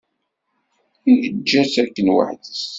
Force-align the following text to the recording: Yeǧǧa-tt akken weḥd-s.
Yeǧǧa-tt 1.21 1.75
akken 1.83 2.11
weḥd-s. 2.15 2.61